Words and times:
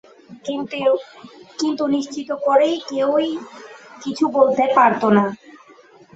কিন্তু 1.59 1.83
নিশ্চিত 1.95 2.29
করে 2.45 2.67
কেউই 2.89 3.29
কিছু 4.03 4.25
বলতে 4.37 4.63
পারত 4.75 5.03
না। 5.17 5.25